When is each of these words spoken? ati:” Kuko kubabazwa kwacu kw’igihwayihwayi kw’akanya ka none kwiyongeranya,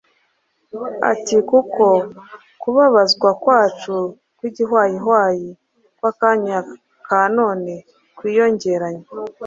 ati:” 1.11 1.35
Kuko 1.49 1.85
kubabazwa 2.61 3.29
kwacu 3.41 3.95
kw’igihwayihwayi 4.37 5.49
kw’akanya 5.97 6.57
ka 7.07 7.21
none 7.37 7.73
kwiyongeranya, 8.17 9.05